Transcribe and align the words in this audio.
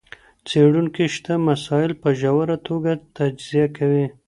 څېړونکي 0.47 1.05
شته 1.15 1.33
مسایل 1.49 1.91
په 2.01 2.09
ژوره 2.19 2.57
توګه 2.67 2.91
تجزیه 3.17 3.67
کوي. 3.77 4.05